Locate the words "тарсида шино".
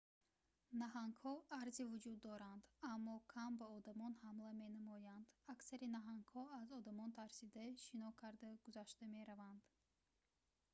7.19-8.09